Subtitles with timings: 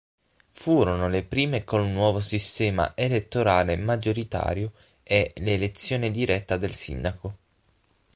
[0.53, 4.71] Furono le prime col nuovo sistema elettorale maggioritario
[5.03, 7.37] e l’elezione diretta del sindaco.